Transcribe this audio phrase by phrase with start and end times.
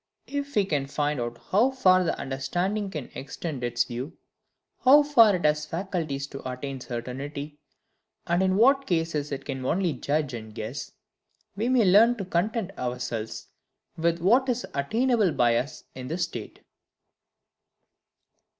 [0.25, 4.17] If we can find out how far the understanding can extend its view;
[4.83, 7.59] how far it has faculties to attain certainty;
[8.25, 10.91] and in what cases it can only judge and guess,
[11.55, 13.49] we may learn to content ourselves
[13.95, 16.61] with what is attainable by us in this state.